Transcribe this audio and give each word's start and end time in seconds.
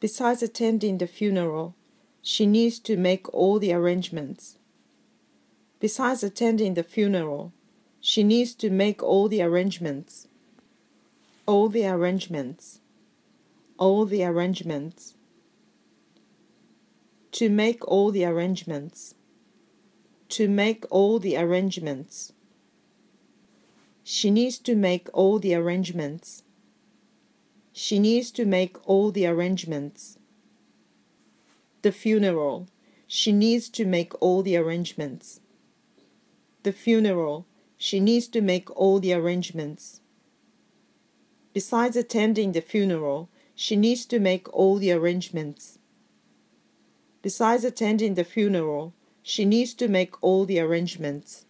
Besides 0.00 0.42
attending 0.42 0.98
the 0.98 1.08
funeral, 1.08 1.74
she 2.22 2.46
needs 2.46 2.78
to 2.80 2.96
make 2.96 3.32
all 3.34 3.58
the 3.58 3.72
arrangements. 3.72 4.58
Besides 5.80 6.22
attending 6.22 6.74
the 6.74 6.84
funeral, 6.84 7.52
she 8.00 8.22
needs 8.22 8.54
to 8.54 8.70
make 8.70 9.02
all 9.02 9.28
the 9.28 9.42
arrangements. 9.42 10.28
All 11.46 11.68
the 11.68 11.86
arrangements. 11.86 12.80
All 13.76 14.04
the 14.04 14.24
arrangements. 14.24 15.14
To 17.32 17.48
make 17.48 17.86
all 17.86 18.12
the 18.12 18.24
arrangements. 18.24 19.14
To 20.30 20.48
make 20.48 20.84
all 20.90 21.18
the 21.18 21.36
arrangements. 21.36 22.32
She 24.04 24.30
needs 24.30 24.58
to 24.58 24.74
make 24.74 25.08
all 25.12 25.38
the 25.38 25.54
arrangements. 25.54 26.42
She 27.80 28.00
needs 28.00 28.32
to 28.32 28.44
make 28.44 28.76
all 28.88 29.12
the 29.12 29.24
arrangements. 29.24 30.18
The 31.82 31.92
funeral. 31.92 32.66
She 33.06 33.30
needs 33.30 33.68
to 33.68 33.84
make 33.84 34.20
all 34.20 34.42
the 34.42 34.56
arrangements. 34.56 35.38
The 36.64 36.72
funeral. 36.72 37.46
She 37.76 38.00
needs 38.00 38.26
to 38.34 38.40
make 38.40 38.68
all 38.76 38.98
the 38.98 39.12
arrangements. 39.12 40.00
Besides 41.54 41.96
attending 41.96 42.50
the 42.50 42.62
funeral, 42.62 43.28
she 43.54 43.76
needs 43.76 44.06
to 44.06 44.18
make 44.18 44.52
all 44.52 44.78
the 44.78 44.90
arrangements. 44.90 45.78
Besides 47.22 47.62
attending 47.64 48.14
the 48.14 48.24
funeral, 48.24 48.92
she 49.22 49.44
needs 49.44 49.72
to 49.74 49.86
make 49.86 50.20
all 50.20 50.44
the 50.46 50.58
arrangements. 50.58 51.44